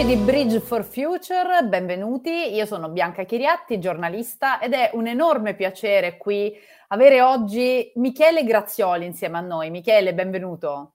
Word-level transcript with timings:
Amici 0.00 0.16
di 0.16 0.24
Bridge 0.24 0.60
for 0.60 0.82
Future, 0.82 1.62
benvenuti. 1.64 2.54
Io 2.54 2.64
sono 2.64 2.88
Bianca 2.88 3.24
Chiriatti, 3.24 3.78
giornalista, 3.78 4.58
ed 4.58 4.72
è 4.72 4.92
un 4.94 5.06
enorme 5.06 5.54
piacere 5.54 6.16
qui 6.16 6.56
avere 6.88 7.20
oggi 7.20 7.92
Michele 7.96 8.42
Grazioli 8.44 9.04
insieme 9.04 9.36
a 9.36 9.42
noi. 9.42 9.68
Michele, 9.68 10.14
benvenuto. 10.14 10.94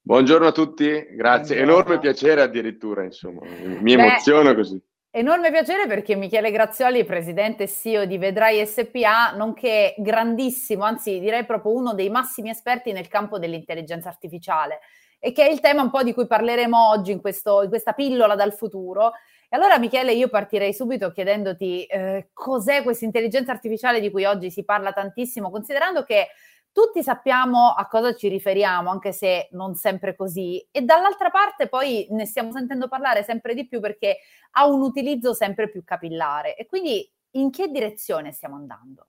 Buongiorno 0.00 0.48
a 0.48 0.50
tutti, 0.50 1.06
grazie. 1.12 1.54
Buongiorno. 1.54 1.82
Enorme 1.82 1.98
piacere 2.00 2.42
addirittura, 2.42 3.04
insomma, 3.04 3.42
mi 3.44 3.92
emoziona 3.92 4.56
così. 4.56 4.82
Enorme 5.16 5.52
piacere 5.52 5.86
perché 5.86 6.16
Michele 6.16 6.50
Grazioli, 6.50 7.04
presidente 7.04 7.62
e 7.62 7.68
CEO 7.68 8.04
di 8.04 8.18
Vedrai 8.18 8.66
SPA, 8.66 9.30
nonché 9.36 9.94
grandissimo, 9.96 10.82
anzi 10.82 11.20
direi 11.20 11.44
proprio 11.44 11.72
uno 11.72 11.94
dei 11.94 12.10
massimi 12.10 12.50
esperti 12.50 12.90
nel 12.90 13.06
campo 13.06 13.38
dell'intelligenza 13.38 14.08
artificiale 14.08 14.80
e 15.20 15.30
che 15.30 15.46
è 15.46 15.52
il 15.52 15.60
tema 15.60 15.82
un 15.82 15.90
po' 15.90 16.02
di 16.02 16.12
cui 16.12 16.26
parleremo 16.26 16.88
oggi 16.88 17.12
in, 17.12 17.20
questo, 17.20 17.62
in 17.62 17.68
questa 17.68 17.92
pillola 17.92 18.34
dal 18.34 18.54
futuro. 18.54 19.12
E 19.48 19.56
allora 19.56 19.78
Michele, 19.78 20.12
io 20.12 20.28
partirei 20.28 20.74
subito 20.74 21.12
chiedendoti 21.12 21.84
eh, 21.84 22.30
cos'è 22.32 22.82
questa 22.82 23.04
intelligenza 23.04 23.52
artificiale 23.52 24.00
di 24.00 24.10
cui 24.10 24.24
oggi 24.24 24.50
si 24.50 24.64
parla 24.64 24.92
tantissimo, 24.92 25.48
considerando 25.48 26.02
che 26.02 26.26
tutti 26.74 27.04
sappiamo 27.04 27.68
a 27.68 27.86
cosa 27.86 28.14
ci 28.14 28.26
riferiamo, 28.26 28.90
anche 28.90 29.12
se 29.12 29.46
non 29.52 29.76
sempre 29.76 30.16
così, 30.16 30.58
e 30.72 30.82
dall'altra 30.82 31.30
parte 31.30 31.68
poi 31.68 32.08
ne 32.10 32.26
stiamo 32.26 32.50
sentendo 32.50 32.88
parlare 32.88 33.22
sempre 33.22 33.54
di 33.54 33.68
più 33.68 33.78
perché 33.78 34.18
ha 34.50 34.66
un 34.66 34.82
utilizzo 34.82 35.32
sempre 35.34 35.70
più 35.70 35.84
capillare. 35.84 36.56
E 36.56 36.66
quindi 36.66 37.08
in 37.36 37.50
che 37.50 37.68
direzione 37.68 38.32
stiamo 38.32 38.56
andando? 38.56 39.06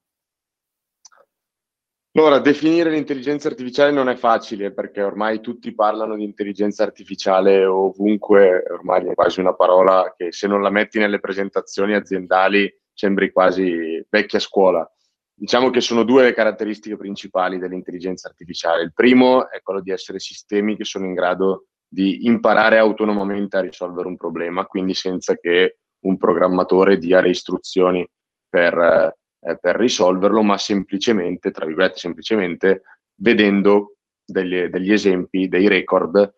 Allora, 2.11 2.39
definire 2.39 2.91
l'intelligenza 2.91 3.49
artificiale 3.49 3.91
non 3.91 4.09
è 4.09 4.15
facile 4.15 4.71
perché 4.71 5.01
ormai 5.01 5.41
tutti 5.41 5.73
parlano 5.73 6.15
di 6.15 6.23
intelligenza 6.23 6.83
artificiale 6.83 7.65
ovunque, 7.65 8.63
ormai 8.69 9.07
è 9.07 9.13
quasi 9.15 9.39
una 9.39 9.55
parola 9.55 10.13
che 10.15 10.31
se 10.31 10.47
non 10.47 10.61
la 10.61 10.69
metti 10.69 10.99
nelle 10.99 11.19
presentazioni 11.19 11.93
aziendali 11.95 12.71
sembri 12.93 13.31
quasi 13.31 14.05
vecchia 14.07 14.39
scuola. 14.39 14.89
Diciamo 15.37 15.69
che 15.69 15.81
sono 15.81 16.03
due 16.03 16.23
le 16.23 16.33
caratteristiche 16.33 16.95
principali 16.95 17.59
dell'intelligenza 17.59 18.29
artificiale. 18.29 18.83
Il 18.83 18.93
primo 18.93 19.49
è 19.49 19.61
quello 19.61 19.81
di 19.81 19.91
essere 19.91 20.19
sistemi 20.19 20.77
che 20.77 20.85
sono 20.85 21.05
in 21.05 21.13
grado 21.13 21.65
di 21.87 22.25
imparare 22.25 22.77
autonomamente 22.77 23.57
a 23.57 23.61
risolvere 23.61 24.07
un 24.07 24.15
problema, 24.15 24.65
quindi 24.65 24.93
senza 24.93 25.35
che 25.35 25.79
un 26.05 26.17
programmatore 26.17 26.97
dia 26.97 27.19
le 27.19 27.29
istruzioni 27.29 28.07
per 28.47 29.13
eh, 29.45 29.57
per 29.59 29.75
risolverlo, 29.75 30.41
ma 30.41 30.57
semplicemente, 30.57 31.51
tra 31.51 31.65
virgolette, 31.65 31.99
semplicemente 31.99 32.81
vedendo 33.17 33.97
degli, 34.25 34.63
degli 34.63 34.91
esempi, 34.91 35.47
dei 35.47 35.67
record 35.67 36.33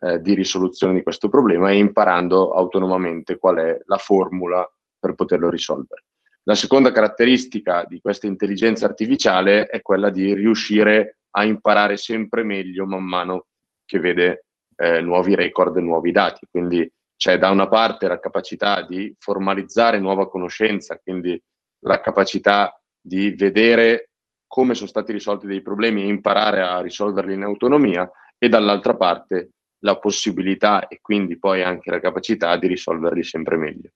eh, 0.00 0.20
di 0.20 0.34
risoluzione 0.34 0.92
di 0.94 1.02
questo 1.02 1.30
problema 1.30 1.70
e 1.70 1.78
imparando 1.78 2.52
autonomamente 2.52 3.38
qual 3.38 3.56
è 3.56 3.80
la 3.86 3.96
formula 3.96 4.70
per 4.98 5.14
poterlo 5.14 5.48
risolvere. 5.48 6.04
La 6.44 6.54
seconda 6.54 6.90
caratteristica 6.90 7.84
di 7.86 8.00
questa 8.00 8.26
intelligenza 8.26 8.86
artificiale 8.86 9.66
è 9.66 9.82
quella 9.82 10.10
di 10.10 10.32
riuscire 10.34 11.18
a 11.32 11.44
imparare 11.44 11.96
sempre 11.96 12.42
meglio 12.42 12.86
man 12.86 13.04
mano 13.04 13.46
che 13.84 13.98
vede 13.98 14.46
eh, 14.76 15.00
nuovi 15.02 15.34
record 15.34 15.76
nuovi 15.76 16.12
dati. 16.12 16.46
Quindi 16.50 16.90
c'è 17.16 17.38
da 17.38 17.50
una 17.50 17.68
parte 17.68 18.08
la 18.08 18.18
capacità 18.18 18.82
di 18.82 19.14
formalizzare 19.18 19.98
nuova 19.98 20.28
conoscenza, 20.28 20.98
quindi 20.98 21.40
la 21.80 22.00
capacità 22.00 22.80
di 22.98 23.30
vedere 23.30 24.10
come 24.46 24.74
sono 24.74 24.88
stati 24.88 25.12
risolti 25.12 25.46
dei 25.46 25.60
problemi 25.60 26.02
e 26.02 26.08
imparare 26.08 26.62
a 26.62 26.80
risolverli 26.80 27.34
in 27.34 27.42
autonomia 27.42 28.10
e 28.38 28.48
dall'altra 28.48 28.96
parte 28.96 29.50
la 29.80 29.98
possibilità 29.98 30.88
e 30.88 30.98
quindi 31.00 31.38
poi 31.38 31.62
anche 31.62 31.90
la 31.90 32.00
capacità 32.00 32.56
di 32.56 32.66
risolverli 32.66 33.22
sempre 33.22 33.56
meglio. 33.56 33.90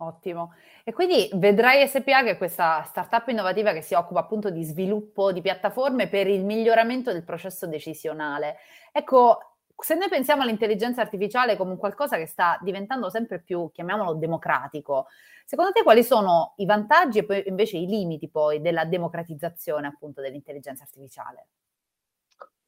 Ottimo. 0.00 0.54
E 0.84 0.92
quindi 0.92 1.28
vedrai 1.34 1.86
SPA 1.88 2.22
che 2.22 2.30
è 2.30 2.38
questa 2.38 2.84
startup 2.84 3.26
innovativa 3.28 3.72
che 3.72 3.82
si 3.82 3.94
occupa 3.94 4.20
appunto 4.20 4.48
di 4.48 4.62
sviluppo 4.62 5.32
di 5.32 5.40
piattaforme 5.40 6.08
per 6.08 6.28
il 6.28 6.44
miglioramento 6.44 7.12
del 7.12 7.24
processo 7.24 7.66
decisionale. 7.66 8.58
Ecco, 8.92 9.56
se 9.76 9.96
noi 9.96 10.08
pensiamo 10.08 10.42
all'intelligenza 10.42 11.00
artificiale 11.00 11.56
come 11.56 11.76
qualcosa 11.76 12.16
che 12.16 12.26
sta 12.26 12.58
diventando 12.62 13.10
sempre 13.10 13.40
più, 13.40 13.70
chiamiamolo 13.72 14.14
democratico, 14.14 15.06
secondo 15.44 15.72
te 15.72 15.82
quali 15.82 16.04
sono 16.04 16.54
i 16.58 16.64
vantaggi 16.64 17.18
e 17.18 17.24
poi 17.24 17.42
invece 17.46 17.78
i 17.78 17.86
limiti 17.86 18.28
poi 18.28 18.60
della 18.60 18.84
democratizzazione 18.84 19.88
appunto 19.88 20.20
dell'intelligenza 20.20 20.84
artificiale? 20.84 21.46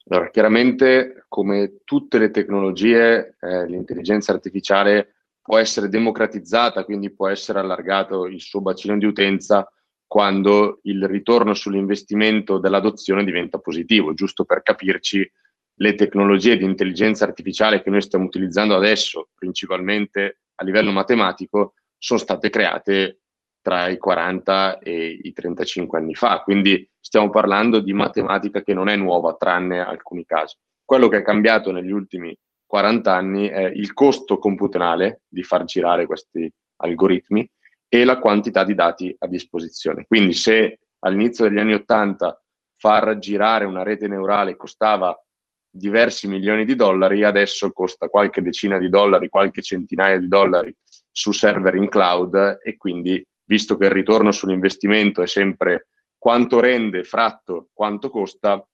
Allora, 0.09 0.31
chiaramente 0.31 1.27
come 1.29 1.83
tutte 1.85 2.19
le 2.19 2.33
tecnologie, 2.33 3.37
eh, 3.41 3.67
l'intelligenza 3.67 4.33
artificiale 4.33 5.15
può 5.43 5.59
essere 5.59 5.89
democratizzata, 5.89 6.85
quindi 6.85 7.13
può 7.13 7.29
essere 7.29 7.61
allargato 7.61 8.27
il 8.27 8.41
suo 8.41 8.61
bacino 8.61 8.97
di 8.99 9.07
utenza 9.07 9.71
quando 10.07 10.81
il 10.83 11.07
ritorno 11.07 11.55
sull'investimento 11.55 12.59
dell'adozione 12.59 13.25
diventa 13.25 13.59
positivo, 13.59 14.13
giusto 14.13 14.45
per 14.45 14.63
capirci 14.63 15.31
le 15.75 15.95
tecnologie 15.95 16.57
di 16.57 16.65
intelligenza 16.65 17.25
artificiale 17.25 17.83
che 17.83 17.91
noi 17.91 18.03
stiamo 18.03 18.25
utilizzando 18.25 18.75
adesso, 18.75 19.29
principalmente 19.35 20.41
a 20.57 20.65
livello 20.65 20.91
matematico, 20.91 21.75
sono 21.97 22.19
state 22.19 22.51
create 22.51 23.21
tra 23.63 23.89
i 23.89 23.99
40 23.99 24.79
e 24.79 25.21
i 25.23 25.33
35 25.33 25.99
anni 25.99 26.15
fa. 26.15 26.41
Quindi 26.43 26.89
stiamo 26.99 27.31
parlando 27.31 27.81
di 27.81 27.93
matematica 27.93 28.63
che 28.63 28.75
non 28.75 28.89
è 28.89 28.97
nuova, 28.97 29.37
tranne 29.37 29.81
alcuni 29.81 30.25
casi. 30.25 30.57
Quello 30.85 31.09
che 31.09 31.19
è 31.19 31.23
cambiato 31.23 31.71
negli 31.71 31.93
ultimi 31.93 32.37
40 32.71 33.13
anni 33.13 33.49
è 33.49 33.65
il 33.65 33.93
costo 33.93 34.39
computazionale 34.39 35.23
di 35.27 35.43
far 35.43 35.65
girare 35.65 36.07
questi 36.07 36.49
algoritmi 36.77 37.45
e 37.89 38.05
la 38.05 38.21
quantità 38.21 38.63
di 38.63 38.77
dati 38.77 39.13
a 39.19 39.27
disposizione. 39.27 40.05
Quindi 40.07 40.35
se 40.35 40.79
all'inizio 41.01 41.49
degli 41.49 41.59
anni 41.59 41.75
80 41.75 42.41
far 42.77 43.19
girare 43.19 43.65
una 43.65 43.83
rete 43.83 44.07
neurale 44.07 44.55
costava 44.55 45.21
diversi 45.69 46.29
milioni 46.29 46.65
di 46.65 46.77
dollari, 46.77 47.25
adesso 47.25 47.73
costa 47.73 48.07
qualche 48.07 48.41
decina 48.41 48.79
di 48.79 48.89
dollari, 48.89 49.29
qualche 49.29 49.63
centinaia 49.63 50.21
di 50.21 50.29
dollari 50.29 50.73
su 51.11 51.33
server 51.33 51.75
in 51.75 51.89
cloud 51.89 52.61
e 52.63 52.77
quindi, 52.77 53.21
visto 53.47 53.77
che 53.77 53.87
il 53.87 53.91
ritorno 53.91 54.31
sull'investimento 54.31 55.23
è 55.23 55.27
sempre 55.27 55.89
quanto 56.17 56.61
rende 56.61 57.03
fratto 57.03 57.71
quanto 57.73 58.11
costa, 58.11 58.65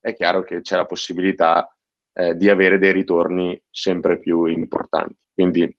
è 0.00 0.12
chiaro 0.12 0.42
che 0.42 0.60
c'è 0.60 0.74
la 0.74 0.86
possibilità 0.86 1.73
eh, 2.14 2.36
di 2.36 2.48
avere 2.48 2.78
dei 2.78 2.92
ritorni 2.92 3.60
sempre 3.70 4.18
più 4.18 4.46
importanti. 4.46 5.16
Quindi 5.32 5.76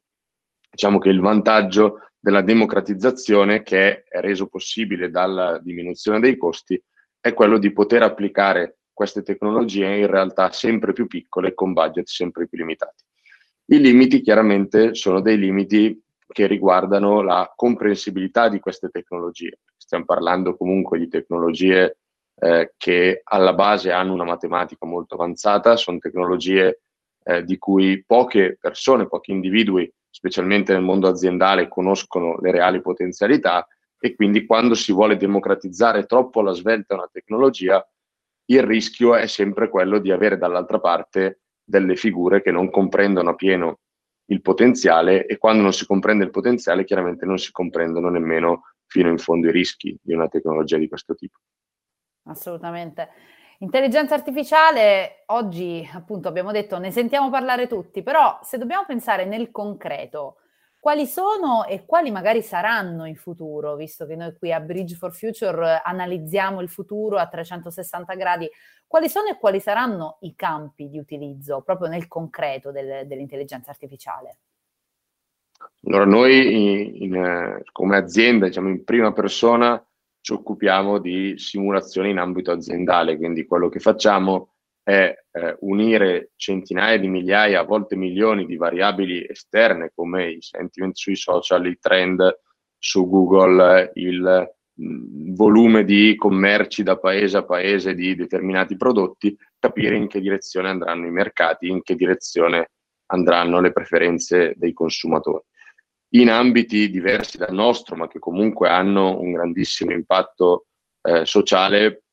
diciamo 0.69 1.00
che 1.00 1.09
il 1.09 1.22
vantaggio 1.22 2.01
della 2.19 2.41
democratizzazione 2.41 3.63
che 3.63 4.03
è 4.03 4.19
reso 4.19 4.47
possibile 4.47 5.09
dalla 5.09 5.59
diminuzione 5.59 6.19
dei 6.19 6.38
costi 6.38 6.81
è 7.19 7.34
quello 7.34 7.57
di 7.57 7.72
poter 7.72 8.03
applicare 8.03 8.79
queste 8.91 9.24
tecnologie 9.24 9.97
in 9.97 10.07
realtà 10.07 10.51
sempre 10.51 10.94
più 10.94 11.07
piccole 11.07 11.53
con 11.53 11.74
budget 11.74 12.07
sempre 12.07 12.47
più 12.47 12.57
limitati. 12.57 13.03
I 13.68 13.79
limiti 13.79 14.22
chiaramente 14.22 14.94
sono 14.94 15.22
dei 15.22 15.38
limiti 15.38 16.01
che 16.28 16.47
riguardano 16.47 17.22
la 17.22 17.51
comprensibilità 17.56 18.50
di 18.50 18.59
queste 18.59 18.90
tecnologie. 18.90 19.59
Stiamo 19.78 20.06
parlando 20.06 20.56
comunque 20.57 20.97
di 20.97 21.07
tecnologie 21.07 22.00
eh, 22.38 22.73
che 22.78 23.22
alla 23.23 23.53
base 23.53 23.91
hanno 23.91 24.13
una 24.13 24.23
matematica 24.23 24.85
molto 24.85 25.16
avanzata, 25.16 25.75
sono 25.78 26.00
tecnologie 26.00 26.81
eh, 27.23 27.44
di 27.44 27.57
cui 27.57 28.03
poche 28.06 28.57
persone, 28.59 29.07
pochi 29.07 29.31
individui, 29.31 29.91
specialmente 30.09 30.74
nel 30.74 30.81
mondo 30.81 31.07
aziendale, 31.07 31.68
conoscono 31.68 32.38
le 32.40 32.51
reali 32.51 32.81
potenzialità 32.81 33.68
e 34.00 34.16
quindi 34.16 34.45
quando 34.45 34.75
si 34.75 34.91
vuole 34.91 35.18
democratizzare 35.18 36.06
troppo 36.06 36.41
la 36.41 36.53
svelta 36.53 36.94
una 36.94 37.09
tecnologia, 37.12 37.85
il 38.47 38.62
rischio 38.62 39.16
è 39.16 39.25
sempre 39.28 39.69
quello 39.69 39.97
di 40.00 40.12
avere 40.12 40.38
dall'altra 40.38 40.79
parte 40.79 41.40
delle 41.63 41.95
figure 41.95 42.41
che 42.41 42.51
non 42.51 42.69
comprendono 42.69 43.31
a 43.31 43.36
pieno 43.36 43.80
il 44.27 44.42
potenziale 44.42 45.25
e 45.25 45.38
quando 45.38 45.63
non 45.63 45.74
si 45.74 45.86
comprende 45.86 46.24
il 46.24 46.31
potenziale 46.31 46.83
chiaramente 46.83 47.25
non 47.25 47.38
si 47.38 47.51
comprendono 47.51 48.10
nemmeno 48.10 48.63
fino 48.86 49.10
in 49.10 49.18
fondo 49.18 49.48
i 49.48 49.51
rischi 49.51 49.98
di 50.01 50.13
una 50.13 50.27
tecnologia 50.27 50.77
di 50.77 50.88
questo 50.88 51.15
tipo. 51.15 51.39
Assolutamente. 52.25 53.10
Intelligenza 53.60 54.16
artificiale, 54.16 55.24
oggi 55.27 55.88
appunto 55.94 56.27
abbiamo 56.27 56.51
detto 56.51 56.77
ne 56.77 56.92
sentiamo 56.92 57.30
parlare 57.30 57.68
tutti, 57.68 58.04
però 58.04 58.39
se 58.44 58.57
dobbiamo 58.57 58.83
pensare 58.86 59.25
nel 59.25 59.50
concreto, 59.51 60.38
quali 60.80 61.07
sono 61.07 61.66
e 61.66 61.86
quali 61.86 62.12
magari 62.12 62.42
saranno 62.44 63.06
in 63.06 63.16
futuro, 63.16 63.75
visto 63.75 64.06
che 64.06 64.16
noi 64.16 64.36
qui 64.38 64.51
a 64.51 64.60
Bridge 64.60 64.95
for 64.95 65.16
Future 65.16 65.81
analizziamo 65.83 66.62
il 66.62 66.69
futuro 66.69 67.18
a 67.18 67.27
360 67.27 68.13
gradi, 68.13 68.48
quali 68.86 69.10
sono 69.10 69.30
e 69.30 69.38
quali 69.38 69.60
saranno 69.60 70.18
i 70.22 70.36
campi 70.36 70.89
di 70.89 71.00
utilizzo 71.00 71.62
proprio 71.62 71.88
nel 71.88 72.07
concreto 72.07 72.72
del, 72.72 73.07
dell'intelligenza 73.07 73.72
artificiale? 73.72 74.38
Allora, 75.86 76.06
noi 76.06 77.01
in, 77.01 77.04
in, 77.04 77.62
come 77.72 77.98
azienda, 77.98 78.48
diciamo 78.48 78.69
in 78.69 78.83
prima 78.83 79.12
persona, 79.12 79.83
ci 80.25 80.33
occupiamo 80.33 80.98
di 80.98 81.36
simulazioni 81.38 82.10
in 82.10 82.18
ambito 82.18 82.50
aziendale, 82.51 83.16
quindi 83.16 83.45
quello 83.45 83.69
che 83.69 83.77
facciamo 83.77 84.56
è 84.81 85.16
eh, 85.31 85.56
unire 85.60 86.31
centinaia 86.36 86.98
di 86.98 87.07
migliaia, 87.07 87.60
a 87.60 87.63
volte 87.63 87.95
milioni 87.95 88.48
di 88.48 88.57
variabili 88.57 89.24
esterne 89.30 89.92
come 89.94 90.31
i 90.31 90.42
sentiment 90.42 90.95
sui 90.95 91.16
social, 91.16 91.68
i 91.68 91.77
trend 91.80 92.39
su 92.75 93.07
Google, 93.07 93.92
il 93.94 94.51
mh, 94.74 95.36
volume 95.36 95.86
di 95.86 96.16
commerci 96.16 96.81
da 96.81 96.98
paese 96.98 97.38
a 97.38 97.45
paese 97.45 97.94
di 97.94 98.16
determinati 98.16 98.75
prodotti, 98.77 99.38
capire 99.60 99.95
in 99.95 100.07
che 100.07 100.22
direzione 100.22 100.69
andranno 100.69 101.06
i 101.06 101.12
mercati, 101.12 101.68
in 101.68 101.83
che 101.83 101.94
direzione 101.94 102.72
andranno 103.12 103.62
le 103.62 103.72
preferenze 103.72 104.56
dei 104.57 104.74
consumatori. 104.74 105.44
In 106.15 106.29
ambiti 106.29 106.89
diversi 106.89 107.38
dal 107.38 107.53
nostro, 107.53 107.97
ma 107.97 108.07
che 108.07 108.19
comunque 108.19 108.69
hanno 108.69 109.19
un 109.19 109.33
grandissimo 109.33 109.91
impatto 109.91 110.67
eh, 111.01 111.25
sociale, 111.25 112.03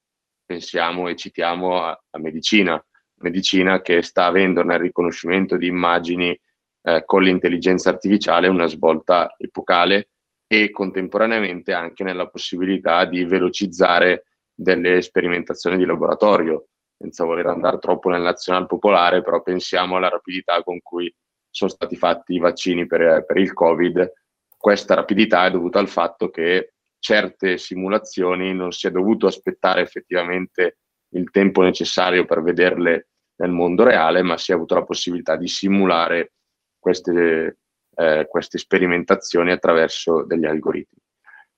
pensiamo 0.45 1.07
e 1.07 1.15
citiamo 1.15 1.81
a, 1.85 1.91
a, 2.11 2.19
medicina, 2.19 2.85
medicina 3.21 3.81
che 3.81 4.03
sta 4.03 4.25
avendo 4.25 4.65
nel 4.65 4.81
riconoscimento 4.81 5.57
di 5.57 5.69
immagini 5.69 6.37
eh, 6.83 7.05
con 7.05 7.23
l'intelligenza 7.23 7.91
artificiale 7.91 8.49
una 8.49 8.67
svolta 8.67 9.37
epocale 9.39 10.09
e 10.49 10.71
contemporaneamente 10.71 11.73
anche 11.73 12.03
nella 12.03 12.29
possibilità 12.29 13.05
di 13.05 13.25
velocizzare 13.25 14.25
delle 14.53 15.01
sperimentazioni 15.01 15.77
di 15.77 15.85
laboratorio, 15.85 16.71
senza 16.99 17.25
voler 17.25 17.47
andare 17.47 17.79
troppo 17.79 18.11
nel 18.11 18.23
nazionale 18.23 18.67
popolare, 18.67 19.23
però 19.23 19.43
pensiamo 19.43 19.95
alla 19.95 20.09
rapidità 20.09 20.61
con 20.65 20.81
cui 20.83 21.15
sono 21.53 21.71
stati 21.71 21.97
fatti 21.97 22.35
i 22.35 22.39
vaccini 22.39 22.87
per, 22.87 23.25
per 23.25 23.37
il 23.37 23.53
Covid. 23.53 24.13
Questa 24.57 24.95
rapidità 24.95 25.47
è 25.47 25.51
dovuta 25.51 25.79
al 25.79 25.89
fatto 25.89 26.31
che 26.31 26.73
certe 26.99 27.59
simulazioni 27.59 28.55
non 28.55 28.73
si 28.73 28.87
è 28.87 28.91
dovuto 28.91 29.27
aspettare 29.27 29.83
effettivamente 29.83 30.79
il 31.11 31.31
tempo 31.31 31.63
necessario 31.63 32.25
per 32.25 32.43
vederle 32.43 33.09
nel 33.37 33.51
mondo 33.51 33.85
reale, 33.85 34.23
ma 34.23 34.39
si 34.39 34.53
è 34.53 34.55
avuto 34.55 34.75
la 34.75 34.85
possibilità 34.85 35.37
di 35.37 35.49
simulare 35.49 36.33
queste, 36.79 37.59
eh, 37.97 38.27
queste 38.29 38.59
sperimentazioni 38.59 39.51
attraverso 39.51 40.25
degli 40.25 40.47
algoritmi. 40.47 41.01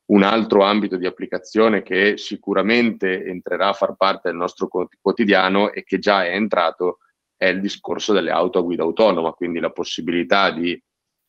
Un 0.06 0.22
altro 0.22 0.64
ambito 0.64 0.96
di 0.96 1.06
applicazione 1.06 1.82
che 1.82 2.16
sicuramente 2.18 3.24
entrerà 3.24 3.68
a 3.68 3.74
far 3.74 3.94
parte 3.96 4.28
del 4.28 4.36
nostro 4.36 4.68
quotidiano 5.00 5.72
e 5.72 5.84
che 5.84 5.98
già 5.98 6.24
è 6.24 6.34
entrato 6.34 6.98
è 7.44 7.48
il 7.48 7.60
discorso 7.60 8.14
delle 8.14 8.30
auto 8.30 8.58
a 8.58 8.62
guida 8.62 8.84
autonoma, 8.84 9.32
quindi 9.32 9.60
la 9.60 9.70
possibilità 9.70 10.50
di 10.50 10.82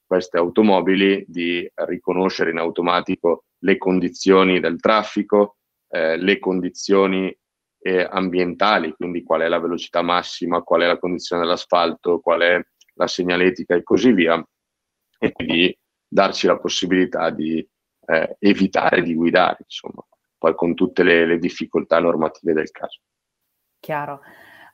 queste 0.06 0.38
automobili 0.38 1.25
di 1.27 1.69
riconoscere 1.73 2.51
in 2.51 2.57
automatico 2.57 3.45
le 3.59 3.77
condizioni 3.77 4.62
del 4.62 4.79
traffico, 4.79 5.57
eh, 5.89 6.15
le 6.15 6.39
condizioni 6.39 7.35
eh, 7.79 8.07
ambientali, 8.09 8.94
quindi 8.94 9.23
qual 9.23 9.41
è 9.41 9.47
la 9.50 9.59
velocità 9.59 10.01
massima, 10.01 10.62
qual 10.62 10.81
è 10.83 10.88
la 10.88 11.00
condizione 11.00 11.41
dell'asfalto, 11.41 12.21
qual 12.21 12.41
è 12.41 12.65
la 12.94 13.07
segnaletica 13.07 13.75
e 13.75 13.83
così 13.83 14.13
via, 14.13 14.41
e 15.19 15.31
quindi 15.33 15.77
darci 16.07 16.47
la 16.47 16.57
possibilità 16.57 17.29
di 17.29 17.67
eh, 18.07 18.38
evitare 18.39 19.01
di 19.01 19.15
guidare, 19.15 19.57
insomma, 19.63 20.01
poi 20.38 20.56
con 20.56 20.75
tutte 20.75 21.03
le, 21.03 21.25
le 21.25 21.39
difficoltà 21.39 22.00
normative 22.00 22.53
del 22.53 22.71
caso. 22.71 23.01
Chiaro. 23.79 24.21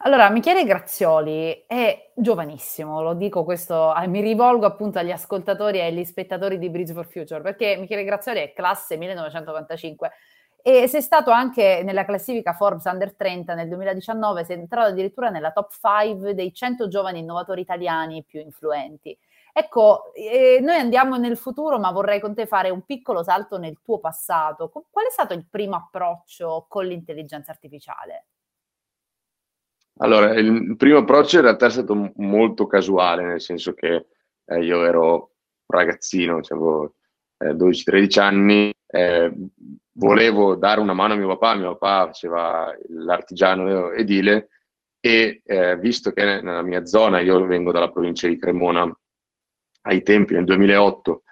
Allora, 0.04 0.30
Michele 0.32 0.64
Grazioli 0.64 1.64
è 1.68 2.12
giovanissimo, 2.16 3.04
lo 3.04 3.14
dico 3.14 3.44
questo, 3.44 3.96
eh, 3.96 4.08
mi 4.08 4.20
rivolgo 4.22 4.66
appunto 4.66 4.98
agli 4.98 5.12
ascoltatori 5.12 5.78
e 5.78 5.86
agli 5.86 6.04
spettatori 6.04 6.58
di 6.58 6.72
Bridge 6.72 6.92
for 6.94 7.06
Future, 7.06 7.42
perché 7.42 7.78
Michele 7.78 8.04
Grazioli 8.04 8.40
è 8.40 8.52
classe 8.52 8.98
1995 8.98 10.12
e 10.64 10.88
sei 10.88 11.04
stato 11.04 11.30
anche 11.30 11.84
nella 11.84 12.04
classifica 12.04 12.54
Forbes 12.54 12.86
Under 12.86 13.14
30 13.16 13.54
nel 13.54 13.68
2019, 13.68 14.44
sei 14.44 14.58
entrato 14.58 14.90
addirittura 14.90 15.30
nella 15.30 15.52
top 15.52 15.72
5 15.72 16.34
dei 16.34 16.52
100 16.52 16.88
giovani 16.88 17.20
innovatori 17.20 17.62
italiani 17.62 18.24
più 18.24 18.40
influenti. 18.40 19.16
Ecco, 19.54 20.14
eh, 20.16 20.60
noi 20.62 20.78
andiamo 20.78 21.18
nel 21.18 21.38
futuro, 21.38 21.78
ma 21.78 21.92
vorrei 21.92 22.20
con 22.20 22.34
te 22.34 22.48
fare 22.48 22.72
un 22.72 22.86
piccolo 22.86 23.22
salto 23.22 23.60
nel 23.60 23.78
tuo 23.84 24.00
passato. 24.00 24.72
Qual 24.90 25.06
è 25.06 25.12
stato 25.12 25.34
il 25.34 25.46
primo 25.48 25.76
approccio 25.76 26.66
con 26.68 26.86
l'intelligenza 26.86 27.52
artificiale? 27.52 28.26
Allora, 29.98 30.34
il 30.34 30.76
primo 30.78 31.00
approccio 31.00 31.38
in 31.38 31.44
realtà 31.44 31.68
è 31.68 31.70
stato 31.70 32.12
molto 32.16 32.66
casuale, 32.66 33.24
nel 33.24 33.42
senso 33.42 33.74
che 33.74 34.08
eh, 34.46 34.64
io 34.64 34.84
ero 34.84 35.32
ragazzino, 35.68 36.40
avevo 36.50 36.96
eh, 37.38 37.54
12-13 37.54 38.20
anni, 38.20 38.74
eh, 38.88 39.32
volevo 39.94 40.56
dare 40.56 40.80
una 40.80 40.94
mano 40.94 41.14
a 41.14 41.18
mio 41.18 41.28
papà, 41.28 41.56
mio 41.56 41.78
papà 41.78 42.08
faceva 42.08 42.76
l'artigiano 42.90 43.92
edile 43.92 44.50
e 45.00 45.42
eh, 45.44 45.78
visto 45.78 46.12
che 46.12 46.24
nella 46.24 46.62
mia 46.62 46.86
zona, 46.86 47.20
io 47.20 47.46
vengo 47.46 47.72
dalla 47.72 47.92
provincia 47.92 48.28
di 48.28 48.38
Cremona, 48.38 48.90
ai 49.84 50.04
tempi 50.04 50.34
nel 50.34 50.46
2008 50.46 51.24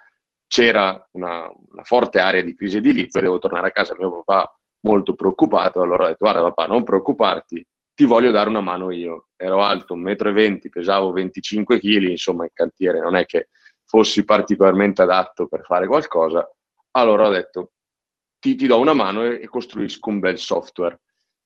c'era 0.46 1.08
una, 1.12 1.48
una 1.70 1.84
forte 1.84 2.18
area 2.18 2.42
di 2.42 2.56
crisi 2.56 2.78
edilizia, 2.78 3.20
devo 3.20 3.38
tornare 3.38 3.68
a 3.68 3.72
casa, 3.72 3.94
mio 3.96 4.22
papà 4.22 4.52
molto 4.80 5.14
preoccupato, 5.14 5.80
allora 5.80 6.04
ho 6.04 6.06
detto 6.08 6.24
guarda 6.24 6.42
papà 6.42 6.66
non 6.66 6.82
preoccuparti, 6.82 7.64
ti 8.00 8.06
voglio 8.06 8.30
dare 8.30 8.48
una 8.48 8.62
mano 8.62 8.90
io. 8.90 9.28
Ero 9.36 9.62
alto 9.62 9.94
1,20 9.94 10.52
m, 10.52 10.68
pesavo 10.70 11.12
25 11.12 11.78
kg, 11.78 12.08
insomma 12.08 12.46
il 12.46 12.50
cantiere 12.54 12.98
non 12.98 13.14
è 13.14 13.26
che 13.26 13.50
fossi 13.84 14.24
particolarmente 14.24 15.02
adatto 15.02 15.46
per 15.46 15.64
fare 15.64 15.86
qualcosa. 15.86 16.50
Allora 16.92 17.26
ho 17.26 17.30
detto 17.30 17.72
ti, 18.38 18.54
ti 18.54 18.66
do 18.66 18.78
una 18.78 18.94
mano 18.94 19.22
e, 19.24 19.42
e, 19.42 19.48
costruisco 19.48 20.08
un 20.08 20.18
bel 20.18 20.38
software. 20.38 20.98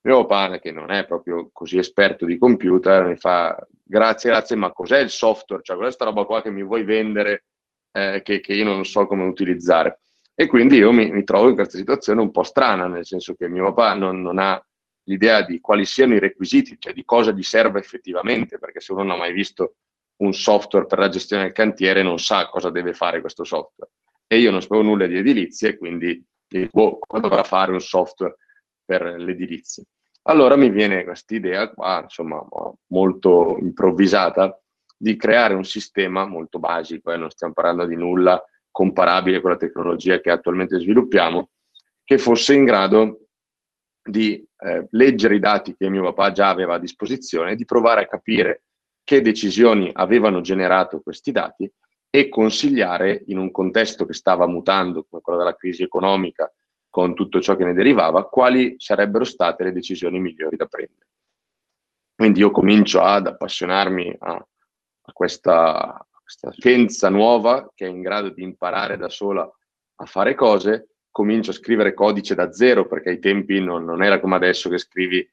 Mio 0.02 0.26
padre, 0.26 0.60
che 0.60 0.70
non 0.70 0.92
è 0.92 1.04
proprio 1.06 1.50
così 1.52 1.76
esperto 1.76 2.24
di 2.24 2.38
computer, 2.38 3.04
mi 3.04 3.16
fa 3.16 3.58
grazie, 3.82 4.30
grazie, 4.30 4.54
ma 4.54 4.70
cos'è 4.70 5.00
il 5.00 5.10
software? 5.10 5.64
Cioè, 5.64 5.76
questa 5.76 6.04
roba 6.04 6.24
qua 6.24 6.40
che 6.40 6.52
mi 6.52 6.62
vuoi 6.62 6.84
vendere 6.84 7.46
eh, 7.90 8.20
che, 8.22 8.38
che, 8.38 8.52
io 8.52 8.64
non 8.64 8.84
so 8.84 9.08
come 9.08 9.24
utilizzare. 9.24 10.02
E 10.36 10.46
quindi 10.46 10.76
io 10.76 10.92
mi, 10.92 11.10
mi, 11.10 11.24
trovo 11.24 11.48
in 11.48 11.56
questa 11.56 11.78
situazione 11.78 12.20
un 12.20 12.30
po' 12.30 12.44
strana, 12.44 12.86
nel 12.86 13.04
senso 13.04 13.34
che 13.34 13.48
mio 13.48 13.64
papà 13.72 13.94
non, 13.94 14.22
non 14.22 14.38
ha 14.38 14.64
l'idea 15.04 15.42
di 15.42 15.60
quali 15.60 15.84
siano 15.84 16.14
i 16.14 16.18
requisiti, 16.18 16.76
cioè 16.78 16.92
di 16.92 17.04
cosa 17.04 17.32
gli 17.32 17.42
serve 17.42 17.78
effettivamente, 17.78 18.58
perché 18.58 18.80
se 18.80 18.92
uno 18.92 19.02
non 19.02 19.12
ha 19.12 19.16
mai 19.16 19.32
visto 19.32 19.76
un 20.16 20.32
software 20.32 20.86
per 20.86 20.98
la 20.98 21.08
gestione 21.08 21.44
del 21.44 21.52
cantiere 21.52 22.02
non 22.02 22.18
sa 22.18 22.48
cosa 22.48 22.70
deve 22.70 22.94
fare 22.94 23.20
questo 23.20 23.44
software. 23.44 23.90
E 24.26 24.38
io 24.38 24.50
non 24.50 24.62
sapevo 24.62 24.82
nulla 24.82 25.06
di 25.06 25.16
edilizie, 25.16 25.76
quindi 25.76 26.24
boh, 26.70 26.98
come 26.98 27.22
dovrà 27.22 27.42
fare 27.42 27.72
un 27.72 27.80
software 27.80 28.36
per 28.84 29.02
l'edilizia? 29.02 29.82
Allora 30.26 30.56
mi 30.56 30.70
viene 30.70 31.04
questa 31.04 31.34
idea 31.34 31.68
qua, 31.70 32.00
insomma, 32.02 32.42
molto 32.86 33.58
improvvisata, 33.60 34.58
di 34.96 35.16
creare 35.16 35.52
un 35.52 35.64
sistema 35.64 36.26
molto 36.26 36.58
basico, 36.58 37.12
eh, 37.12 37.16
non 37.16 37.28
stiamo 37.28 37.52
parlando 37.52 37.84
di 37.84 37.96
nulla 37.96 38.42
comparabile 38.70 39.40
con 39.40 39.50
la 39.50 39.56
tecnologia 39.56 40.20
che 40.20 40.30
attualmente 40.30 40.78
sviluppiamo, 40.78 41.50
che 42.02 42.16
fosse 42.16 42.54
in 42.54 42.64
grado 42.64 43.23
di 44.04 44.46
eh, 44.58 44.86
leggere 44.90 45.36
i 45.36 45.40
dati 45.40 45.74
che 45.74 45.88
mio 45.88 46.02
papà 46.02 46.32
già 46.32 46.50
aveva 46.50 46.74
a 46.74 46.78
disposizione 46.78 47.56
di 47.56 47.64
provare 47.64 48.02
a 48.02 48.06
capire 48.06 48.64
che 49.02 49.22
decisioni 49.22 49.90
avevano 49.92 50.40
generato 50.40 51.00
questi 51.00 51.32
dati 51.32 51.70
e 52.10 52.28
consigliare 52.28 53.22
in 53.26 53.38
un 53.38 53.50
contesto 53.50 54.04
che 54.04 54.12
stava 54.12 54.46
mutando 54.46 55.04
come 55.08 55.22
quello 55.22 55.38
della 55.38 55.56
crisi 55.56 55.82
economica 55.82 56.52
con 56.88 57.14
tutto 57.14 57.40
ciò 57.40 57.56
che 57.56 57.64
ne 57.64 57.72
derivava 57.72 58.28
quali 58.28 58.76
sarebbero 58.78 59.24
state 59.24 59.64
le 59.64 59.72
decisioni 59.72 60.20
migliori 60.20 60.56
da 60.56 60.66
prendere. 60.66 61.08
Quindi 62.14 62.40
io 62.40 62.52
comincio 62.52 63.00
ad 63.00 63.26
appassionarmi 63.26 64.16
a, 64.16 64.32
a 64.32 65.12
questa, 65.12 66.06
questa 66.22 66.52
scienza 66.52 67.08
nuova 67.08 67.72
che 67.74 67.86
è 67.86 67.88
in 67.88 68.00
grado 68.00 68.28
di 68.28 68.42
imparare 68.42 68.96
da 68.96 69.08
sola 69.08 69.50
a 69.96 70.04
fare 70.04 70.34
cose 70.34 70.93
comincio 71.14 71.52
a 71.52 71.54
scrivere 71.54 71.94
codice 71.94 72.34
da 72.34 72.52
zero, 72.52 72.88
perché 72.88 73.10
ai 73.10 73.20
tempi 73.20 73.60
non, 73.60 73.84
non 73.84 74.02
era 74.02 74.18
come 74.18 74.34
adesso 74.34 74.68
che 74.68 74.78
scrivi 74.78 75.24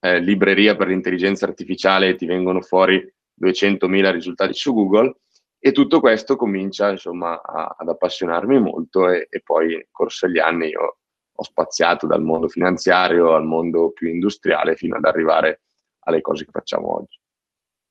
eh, 0.00 0.18
libreria 0.18 0.74
per 0.74 0.88
l'intelligenza 0.88 1.46
artificiale 1.46 2.08
e 2.08 2.16
ti 2.16 2.26
vengono 2.26 2.60
fuori 2.60 3.00
200.000 3.40 4.10
risultati 4.10 4.52
su 4.52 4.74
Google. 4.74 5.14
E 5.60 5.70
tutto 5.70 6.00
questo 6.00 6.34
comincia 6.34 6.90
insomma 6.90 7.40
a, 7.40 7.76
ad 7.78 7.88
appassionarmi 7.88 8.58
molto 8.58 9.08
e, 9.08 9.28
e 9.30 9.40
poi 9.40 9.68
nel 9.68 9.86
corso 9.92 10.26
degli 10.26 10.40
anni 10.40 10.70
io 10.70 10.98
ho 11.32 11.42
spaziato 11.44 12.08
dal 12.08 12.22
mondo 12.22 12.48
finanziario 12.48 13.34
al 13.34 13.44
mondo 13.44 13.92
più 13.92 14.08
industriale 14.08 14.74
fino 14.74 14.96
ad 14.96 15.04
arrivare 15.04 15.60
alle 16.00 16.20
cose 16.20 16.46
che 16.46 16.50
facciamo 16.50 16.96
oggi. 16.96 17.16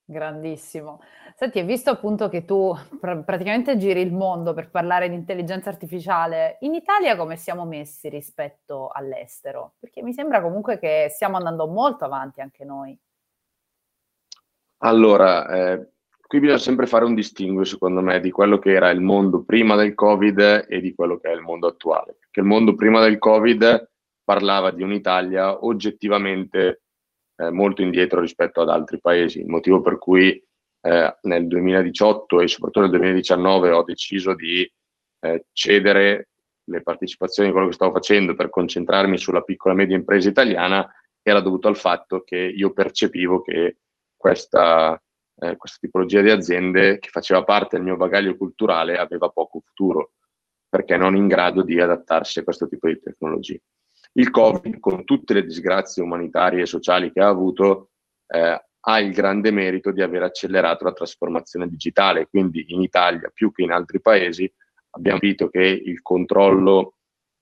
Grandissimo. 0.09 1.01
Senti, 1.35 1.59
hai 1.59 1.65
visto 1.65 1.89
appunto 1.89 2.29
che 2.29 2.45
tu 2.45 2.73
pr- 2.97 3.25
praticamente 3.25 3.77
giri 3.77 3.99
il 3.99 4.13
mondo 4.13 4.53
per 4.53 4.69
parlare 4.69 5.09
di 5.09 5.15
intelligenza 5.15 5.69
artificiale. 5.69 6.55
In 6.61 6.73
Italia 6.73 7.17
come 7.17 7.35
siamo 7.35 7.65
messi 7.65 8.07
rispetto 8.07 8.87
all'estero? 8.87 9.73
Perché 9.77 10.01
mi 10.01 10.13
sembra 10.13 10.41
comunque 10.41 10.79
che 10.79 11.07
stiamo 11.09 11.35
andando 11.35 11.67
molto 11.67 12.05
avanti 12.05 12.39
anche 12.39 12.63
noi. 12.63 12.97
Allora, 14.77 15.45
eh, 15.49 15.89
qui 16.25 16.39
bisogna 16.39 16.57
sempre 16.57 16.85
fare 16.85 17.03
un 17.03 17.13
distinguo, 17.13 17.65
secondo 17.65 17.99
me, 17.99 18.21
di 18.21 18.31
quello 18.31 18.59
che 18.59 18.71
era 18.71 18.89
il 18.91 19.01
mondo 19.01 19.43
prima 19.43 19.75
del 19.75 19.93
Covid 19.93 20.67
e 20.69 20.79
di 20.79 20.95
quello 20.95 21.17
che 21.17 21.31
è 21.31 21.33
il 21.33 21.41
mondo 21.41 21.67
attuale. 21.67 22.15
Perché 22.17 22.39
il 22.39 22.45
mondo 22.45 22.75
prima 22.75 23.01
del 23.01 23.17
Covid 23.17 23.91
parlava 24.23 24.71
di 24.71 24.83
un'Italia 24.83 25.65
oggettivamente 25.65 26.83
eh, 27.37 27.49
molto 27.51 27.81
indietro 27.81 28.19
rispetto 28.19 28.61
ad 28.61 28.69
altri 28.69 28.99
paesi, 28.99 29.39
il 29.39 29.47
motivo 29.47 29.81
per 29.81 29.97
cui 29.97 30.41
eh, 30.81 31.17
nel 31.21 31.47
2018 31.47 32.41
e 32.41 32.47
soprattutto 32.47 32.81
nel 32.81 32.91
2019 32.91 33.71
ho 33.71 33.83
deciso 33.83 34.33
di 34.33 34.69
eh, 35.19 35.45
cedere 35.51 36.29
le 36.65 36.81
partecipazioni 36.81 37.47
di 37.47 37.53
quello 37.53 37.69
che 37.69 37.75
stavo 37.75 37.93
facendo 37.93 38.35
per 38.35 38.49
concentrarmi 38.49 39.17
sulla 39.17 39.41
piccola 39.41 39.73
e 39.73 39.77
media 39.77 39.95
impresa 39.95 40.29
italiana 40.29 40.89
era 41.21 41.39
dovuto 41.39 41.67
al 41.67 41.77
fatto 41.77 42.23
che 42.23 42.37
io 42.37 42.71
percepivo 42.71 43.41
che 43.41 43.77
questa, 44.15 45.01
eh, 45.39 45.55
questa 45.57 45.77
tipologia 45.79 46.21
di 46.21 46.29
aziende 46.29 46.99
che 46.99 47.09
faceva 47.09 47.43
parte 47.43 47.75
del 47.75 47.85
mio 47.85 47.97
bagaglio 47.97 48.35
culturale 48.35 48.97
aveva 48.97 49.29
poco 49.29 49.61
futuro 49.65 50.11
perché 50.69 50.97
non 50.97 51.15
in 51.15 51.27
grado 51.27 51.63
di 51.63 51.79
adattarsi 51.79 52.39
a 52.39 52.43
questo 52.43 52.67
tipo 52.67 52.87
di 52.87 52.99
tecnologie. 52.99 53.61
Il 54.13 54.29
Covid, 54.31 54.79
con 54.79 55.03
tutte 55.03 55.33
le 55.33 55.43
disgrazie 55.43 56.03
umanitarie 56.03 56.61
e 56.61 56.65
sociali 56.65 57.11
che 57.11 57.21
ha 57.21 57.27
avuto, 57.27 57.91
eh, 58.27 58.61
ha 58.79 58.99
il 58.99 59.13
grande 59.13 59.51
merito 59.51 59.91
di 59.91 60.01
aver 60.01 60.23
accelerato 60.23 60.85
la 60.85 60.93
trasformazione 60.93 61.67
digitale, 61.67 62.27
quindi 62.27 62.65
in 62.69 62.81
Italia 62.81 63.29
più 63.33 63.51
che 63.51 63.63
in 63.63 63.71
altri 63.71 64.01
paesi 64.01 64.51
abbiamo 64.91 65.19
capito 65.19 65.49
che 65.49 65.61
il 65.61 66.01
controllo 66.01 66.93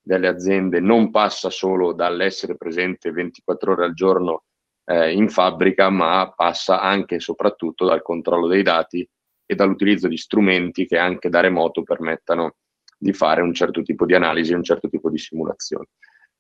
delle 0.02 0.28
aziende 0.28 0.80
non 0.80 1.12
passa 1.12 1.50
solo 1.50 1.94
dall'essere 1.94 2.56
presente 2.58 3.12
24 3.12 3.72
ore 3.72 3.86
al 3.86 3.94
giorno 3.94 4.44
eh, 4.86 5.14
in 5.14 5.30
fabbrica, 5.30 5.90
ma 5.90 6.32
passa 6.36 6.80
anche 6.82 7.16
e 7.16 7.20
soprattutto 7.20 7.86
dal 7.86 8.02
controllo 8.02 8.48
dei 8.48 8.62
dati 8.62 9.08
e 9.46 9.56
dall'utilizzo 9.56 10.08
di 10.08 10.18
strumenti 10.18 10.86
che 10.86 10.98
anche 10.98 11.30
da 11.30 11.40
remoto 11.40 11.84
permettano 11.84 12.56
di 12.98 13.14
fare 13.14 13.42
un 13.42 13.54
certo 13.54 13.82
tipo 13.82 14.06
di 14.06 14.16
analisi, 14.16 14.54
un 14.54 14.64
certo 14.64 14.90
tipo 14.90 15.10
di 15.10 15.18
simulazione. 15.18 15.88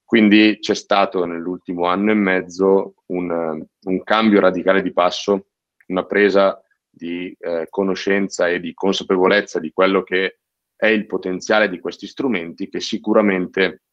Quindi 0.05 0.59
c'è 0.59 0.75
stato 0.75 1.25
nell'ultimo 1.25 1.87
anno 1.87 2.11
e 2.11 2.13
mezzo 2.13 2.93
un, 3.07 3.65
un 3.81 4.03
cambio 4.03 4.39
radicale 4.39 4.83
di 4.83 4.93
passo, 4.93 5.47
una 5.87 6.05
presa 6.05 6.61
di 6.87 7.35
eh, 7.39 7.65
conoscenza 7.69 8.47
e 8.47 8.59
di 8.59 8.73
consapevolezza 8.73 9.59
di 9.59 9.71
quello 9.71 10.03
che 10.03 10.39
è 10.75 10.87
il 10.87 11.07
potenziale 11.07 11.69
di 11.69 11.79
questi 11.79 12.05
strumenti 12.05 12.69
che 12.69 12.79
sicuramente 12.79 13.83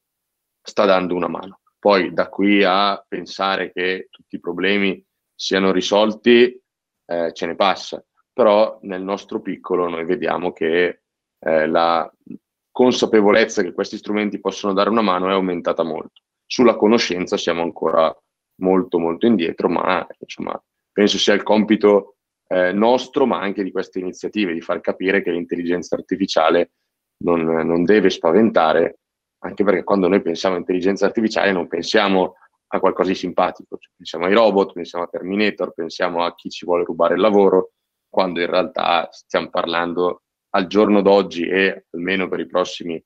sta 0.60 0.84
dando 0.84 1.14
una 1.14 1.28
mano. 1.28 1.60
Poi 1.78 2.12
da 2.12 2.28
qui 2.28 2.62
a 2.62 3.02
pensare 3.08 3.72
che 3.72 4.08
tutti 4.10 4.36
i 4.36 4.40
problemi 4.40 5.04
siano 5.34 5.72
risolti, 5.72 6.62
eh, 7.06 7.32
ce 7.32 7.46
ne 7.46 7.56
passa, 7.56 8.04
però 8.32 8.78
nel 8.82 9.02
nostro 9.02 9.40
piccolo 9.40 9.88
noi 9.88 10.04
vediamo 10.04 10.52
che 10.52 11.02
eh, 11.38 11.66
la 11.66 12.08
consapevolezza 12.72 13.62
che 13.62 13.72
questi 13.72 13.98
strumenti 13.98 14.40
possono 14.40 14.72
dare 14.72 14.90
una 14.90 15.02
mano 15.02 15.28
è 15.28 15.32
aumentata 15.32 15.84
molto. 15.84 16.22
Sulla 16.46 16.74
conoscenza 16.74 17.36
siamo 17.36 17.62
ancora 17.62 18.14
molto 18.56 18.98
molto 18.98 19.26
indietro, 19.26 19.68
ma 19.68 20.06
insomma, 20.18 20.60
penso 20.90 21.18
sia 21.18 21.34
il 21.34 21.42
compito 21.42 22.16
eh, 22.48 22.72
nostro, 22.72 23.26
ma 23.26 23.40
anche 23.40 23.62
di 23.62 23.70
queste 23.70 23.98
iniziative, 23.98 24.52
di 24.52 24.60
far 24.60 24.80
capire 24.80 25.22
che 25.22 25.30
l'intelligenza 25.30 25.94
artificiale 25.94 26.72
non, 27.24 27.44
non 27.44 27.84
deve 27.84 28.10
spaventare, 28.10 28.98
anche 29.44 29.64
perché 29.64 29.84
quando 29.84 30.08
noi 30.08 30.22
pensiamo 30.22 30.56
a 30.56 30.58
intelligenza 30.58 31.06
artificiale 31.06 31.52
non 31.52 31.68
pensiamo 31.68 32.34
a 32.74 32.80
qualcosa 32.80 33.10
di 33.10 33.16
simpatico, 33.16 33.76
cioè, 33.78 33.92
pensiamo 33.96 34.24
ai 34.26 34.34
robot, 34.34 34.72
pensiamo 34.72 35.04
a 35.04 35.08
Terminator, 35.08 35.72
pensiamo 35.74 36.24
a 36.24 36.34
chi 36.34 36.48
ci 36.48 36.64
vuole 36.64 36.84
rubare 36.84 37.14
il 37.14 37.20
lavoro, 37.20 37.72
quando 38.08 38.40
in 38.40 38.46
realtà 38.46 39.08
stiamo 39.10 39.50
parlando 39.50 40.21
al 40.54 40.66
giorno 40.66 41.02
d'oggi 41.02 41.46
e 41.46 41.86
almeno 41.90 42.28
per 42.28 42.40
i 42.40 42.46
prossimi 42.46 43.02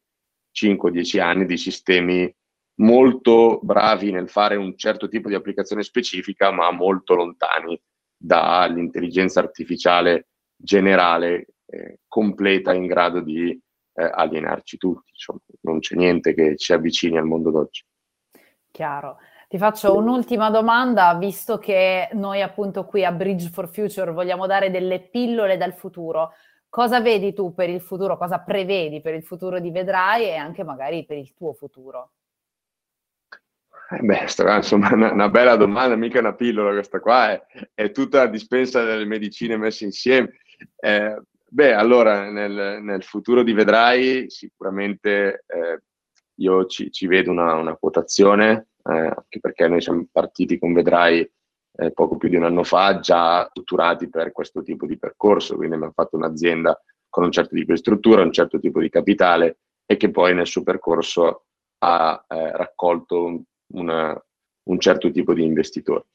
5-10 0.53 1.21
anni 1.21 1.47
di 1.47 1.57
sistemi 1.57 2.35
molto 2.79 3.61
bravi 3.63 4.11
nel 4.11 4.29
fare 4.29 4.57
un 4.57 4.77
certo 4.77 5.09
tipo 5.09 5.29
di 5.29 5.35
applicazione 5.35 5.83
specifica, 5.83 6.51
ma 6.51 6.71
molto 6.71 7.15
lontani 7.15 7.81
dall'intelligenza 8.17 9.41
artificiale 9.41 10.29
generale, 10.57 11.47
eh, 11.67 12.01
completa, 12.07 12.73
in 12.73 12.87
grado 12.87 13.21
di 13.21 13.51
eh, 13.51 14.11
alienarci 14.13 14.77
tutti. 14.77 15.11
Insomma, 15.13 15.41
non 15.63 15.81
c'è 15.81 15.95
niente 15.95 16.35
che 16.35 16.57
ci 16.57 16.73
avvicini 16.73 17.17
al 17.17 17.27
mondo 17.27 17.51
d'oggi. 17.51 17.85
Chiaro. 18.71 19.19
Ti 19.49 19.59
faccio 19.59 19.97
un'ultima 19.97 20.51
domanda, 20.51 21.15
visto 21.15 21.59
che 21.59 22.09
noi 22.15 22.43
appunto 22.43 22.85
qui 22.85 23.05
a 23.05 23.13
Bridge 23.13 23.49
for 23.49 23.69
Future 23.69 24.11
vogliamo 24.11 24.47
dare 24.47 24.71
delle 24.71 25.01
pillole 25.01 25.57
dal 25.57 25.73
futuro. 25.73 26.33
Cosa 26.77 27.01
vedi 27.01 27.33
tu 27.33 27.55
per 27.55 27.71
il 27.71 27.81
futuro? 27.81 28.19
Cosa 28.19 28.39
prevedi 28.41 29.01
per 29.01 29.15
il 29.15 29.23
futuro 29.23 29.59
di 29.61 29.71
Vedrai 29.71 30.25
e 30.25 30.37
anche 30.37 30.63
magari 30.63 31.07
per 31.07 31.17
il 31.17 31.33
tuo 31.33 31.55
futuro? 31.55 32.11
Eh 33.89 34.03
beh, 34.03 34.27
sta, 34.27 34.57
insomma, 34.57 34.93
una, 34.93 35.11
una, 35.11 35.31
bella 35.31 35.57
domanda, 35.57 35.97
mica 35.97 36.19
una 36.19 36.35
pillola 36.35 36.73
questa 36.73 37.01
qua, 37.01 37.31
è, 37.31 37.47
è 37.73 37.91
tutta 37.93 38.25
la 38.25 38.27
dispensa 38.27 38.85
delle 38.85 39.07
medicine 39.07 39.57
messe 39.57 39.87
insieme. 39.87 40.33
Eh, 40.77 41.19
beh, 41.49 41.73
allora, 41.73 42.31
nel, 42.31 42.83
nel, 42.83 43.03
futuro 43.03 43.43
di 43.43 43.55
Vedrai 43.55 44.29
sicuramente 44.29 45.45
eh, 45.47 45.81
io 46.35 46.67
ci, 46.67 46.93
ci, 46.93 47.07
vedo 47.07 47.31
una, 47.31 47.55
una 47.55 47.75
quotazione, 47.77 48.67
eh, 48.85 48.93
anche 48.93 49.41
perché 49.41 49.67
noi 49.67 49.81
siamo 49.81 50.07
partiti 50.13 50.59
con 50.59 50.75
Vedrai 50.75 51.27
eh, 51.77 51.93
poco 51.93 52.17
più 52.17 52.29
di 52.29 52.37
un 52.37 52.45
anno 52.45 52.65
fa, 52.65 53.01
già 53.01 53.47
strutturati 53.49 54.09
per 54.09 54.33
questo 54.33 54.63
tipo 54.63 54.87
di 54.87 54.99
percorso, 54.99 55.57
quindi 55.57 55.75
abbiamo 55.75 55.93
fatto 55.95 56.17
un'azienda 56.17 56.81
con 57.09 57.25
un 57.25 57.33
certo 57.33 57.55
tipo 57.55 57.73
di 57.73 57.79
struttura, 57.79 58.23
un 58.23 58.33
certo 58.33 58.59
tipo 58.59 58.81
di 58.81 58.89
capitale 58.89 59.59
e 59.87 59.97
che 59.97 60.11
poi 60.11 60.35
nel 60.35 60.47
suo 60.47 60.63
percorso 60.63 61.45
ha 61.79 62.25
eh, 62.29 62.57
raccolto 62.57 63.43
una, 63.73 64.25
un 64.65 64.81
certo 64.81 65.11
tipo 65.11 65.33
di 65.33 65.45
investitore. 65.45 66.07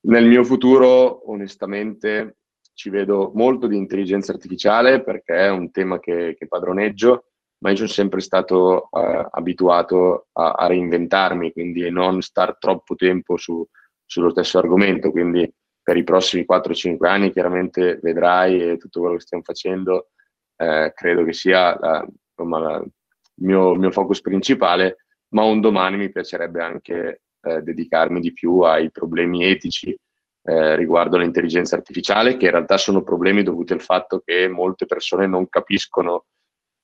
Nel 0.00 0.26
mio 0.26 0.44
futuro, 0.44 1.30
onestamente, 1.30 2.36
ci 2.74 2.90
vedo 2.90 3.32
molto 3.34 3.66
di 3.66 3.76
intelligenza 3.76 4.32
artificiale 4.32 5.02
perché 5.02 5.34
è 5.34 5.50
un 5.50 5.70
tema 5.72 5.98
che, 5.98 6.36
che 6.38 6.46
padroneggio, 6.46 7.24
ma 7.58 7.70
io 7.70 7.76
sono 7.76 7.88
sempre 7.88 8.20
stato 8.20 8.88
uh, 8.88 9.26
abituato 9.30 10.28
a, 10.32 10.52
a, 10.52 10.66
reinventarmi, 10.68 11.52
quindi 11.52 11.90
non 11.90 12.22
star 12.22 12.56
troppo 12.56 12.94
tempo 12.94 13.36
su, 13.36 13.66
sullo 14.08 14.30
stesso 14.30 14.58
argomento. 14.58 15.10
Quindi 15.10 15.50
per 15.82 15.96
i 15.96 16.04
prossimi 16.04 16.44
4-5 16.48 17.06
anni 17.06 17.32
chiaramente 17.32 17.98
vedrai 18.02 18.70
e 18.70 18.76
tutto 18.78 19.00
quello 19.00 19.16
che 19.16 19.22
stiamo 19.22 19.44
facendo, 19.44 20.08
eh, 20.56 20.92
credo 20.94 21.24
che 21.24 21.32
sia 21.32 21.78
il, 21.78 22.92
mio, 23.40 23.74
mio 23.74 23.90
focus 23.90 24.20
principale 24.20 24.96
ma 25.30 25.42
un 25.42 25.60
domani 25.60 25.96
mi 25.96 26.10
piacerebbe 26.10 26.62
anche 26.62 27.22
eh, 27.42 27.62
dedicarmi 27.62 28.20
di 28.20 28.32
più 28.32 28.60
ai 28.60 28.90
problemi 28.90 29.44
etici 29.44 29.96
eh, 30.42 30.76
riguardo 30.76 31.18
l'intelligenza 31.18 31.76
artificiale, 31.76 32.36
che 32.36 32.46
in 32.46 32.52
realtà 32.52 32.78
sono 32.78 33.02
problemi 33.02 33.42
dovuti 33.42 33.72
al 33.72 33.82
fatto 33.82 34.22
che 34.24 34.48
molte 34.48 34.86
persone 34.86 35.26
non 35.26 35.48
capiscono 35.48 36.24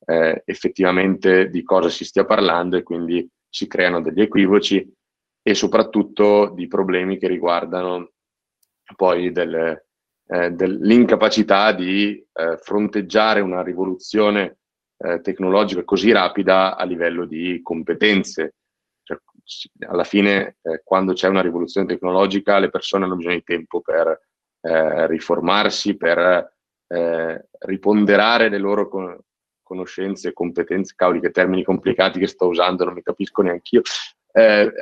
eh, 0.06 0.42
effettivamente 0.44 1.48
di 1.48 1.62
cosa 1.62 1.88
si 1.88 2.04
stia 2.04 2.26
parlando 2.26 2.76
e 2.76 2.82
quindi 2.82 3.26
si 3.48 3.66
creano 3.66 4.02
degli 4.02 4.20
equivoci 4.20 4.86
e 5.46 5.54
soprattutto 5.54 6.52
di 6.54 6.66
problemi 6.66 7.18
che 7.18 7.28
riguardano 7.28 8.12
poi 8.96 9.30
del, 9.30 9.78
eh, 10.26 10.50
dell'incapacità 10.52 11.72
di 11.72 12.26
eh, 12.32 12.56
fronteggiare 12.56 13.40
una 13.40 13.62
rivoluzione 13.62 14.56
eh, 14.96 15.20
tecnologica 15.20 15.84
così 15.84 16.12
rapida 16.12 16.76
a 16.76 16.84
livello 16.84 17.26
di 17.26 17.60
competenze. 17.62 18.54
Cioè, 19.02 19.18
alla 19.86 20.04
fine, 20.04 20.56
eh, 20.62 20.80
quando 20.82 21.12
c'è 21.12 21.28
una 21.28 21.42
rivoluzione 21.42 21.86
tecnologica, 21.86 22.58
le 22.58 22.70
persone 22.70 23.04
hanno 23.04 23.16
bisogno 23.16 23.34
di 23.34 23.44
tempo 23.44 23.82
per 23.82 24.18
eh, 24.62 25.06
riformarsi, 25.08 25.98
per 25.98 26.52
eh, 26.86 27.48
riponderare 27.58 28.48
le 28.48 28.58
loro 28.58 28.88
con- 28.88 29.18
conoscenze 29.62 30.28
e 30.28 30.32
competenze, 30.32 30.94
cavoli 30.96 31.20
che 31.20 31.30
termini 31.30 31.64
complicati 31.64 32.18
che 32.18 32.28
sto 32.28 32.46
usando, 32.46 32.84
non 32.84 32.94
mi 32.94 33.02
capisco 33.02 33.42
neanche 33.42 33.76
io, 33.76 33.82
eh, 34.32 34.72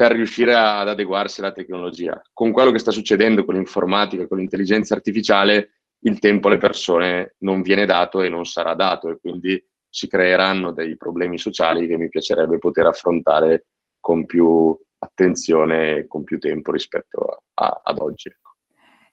per 0.00 0.12
riuscire 0.12 0.54
ad 0.54 0.88
adeguarsi 0.88 1.40
alla 1.40 1.52
tecnologia. 1.52 2.18
Con 2.32 2.52
quello 2.52 2.70
che 2.70 2.78
sta 2.78 2.90
succedendo 2.90 3.44
con 3.44 3.52
l'informatica, 3.52 4.26
con 4.26 4.38
l'intelligenza 4.38 4.94
artificiale, 4.94 5.72
il 6.04 6.18
tempo 6.18 6.48
alle 6.48 6.56
persone 6.56 7.34
non 7.40 7.60
viene 7.60 7.84
dato 7.84 8.22
e 8.22 8.30
non 8.30 8.46
sarà 8.46 8.72
dato 8.72 9.10
e 9.10 9.18
quindi 9.20 9.62
si 9.90 10.08
creeranno 10.08 10.72
dei 10.72 10.96
problemi 10.96 11.36
sociali 11.36 11.86
che 11.86 11.98
mi 11.98 12.08
piacerebbe 12.08 12.56
poter 12.56 12.86
affrontare 12.86 13.66
con 14.00 14.24
più 14.24 14.74
attenzione 15.00 15.96
e 15.96 16.06
con 16.06 16.24
più 16.24 16.38
tempo 16.38 16.72
rispetto 16.72 17.42
a, 17.52 17.66
a, 17.66 17.80
ad 17.84 17.98
oggi. 17.98 18.28
Ecco. 18.28 18.54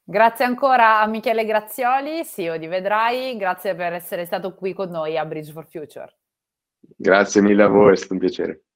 Grazie 0.05 0.45
ancora 0.45 1.01
a 1.01 1.07
Michele 1.07 1.43
Grazioli, 1.43 2.23
CEO 2.23 2.55
di 2.55 2.67
Vedrai, 2.67 3.35
grazie 3.35 3.75
per 3.75 3.91
essere 3.91 4.23
stato 4.23 4.55
qui 4.55 4.71
con 4.71 4.89
noi 4.89 5.17
a 5.17 5.25
Bridge 5.25 5.51
for 5.51 5.65
Future. 5.65 6.15
Grazie 6.79 7.41
mille 7.41 7.63
a 7.63 7.67
voi, 7.67 7.91
è 7.91 7.97
stato 7.97 8.13
un 8.13 8.19
piacere. 8.19 8.66